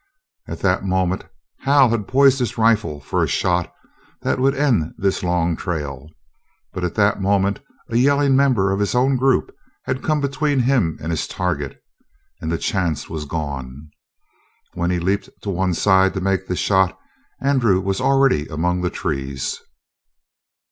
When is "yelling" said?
7.97-8.35